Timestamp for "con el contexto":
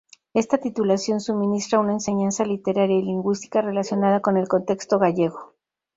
4.19-4.97